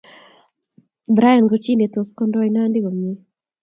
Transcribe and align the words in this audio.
Brian 1.15 1.45
ko 1.51 1.55
chi 1.63 1.71
netos 1.79 2.09
kondoi 2.17 2.49
Nandi 2.53 2.77
komnye 2.83 3.13